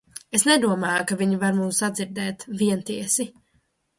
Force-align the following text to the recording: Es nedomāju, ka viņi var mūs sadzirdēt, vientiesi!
Es 0.37 0.43
nedomāju, 0.51 1.03
ka 1.11 1.17
viņi 1.19 1.37
var 1.43 1.59
mūs 1.59 1.81
sadzirdēt, 1.83 2.45
vientiesi! 2.63 3.29